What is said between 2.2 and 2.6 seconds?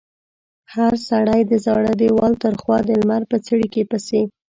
تر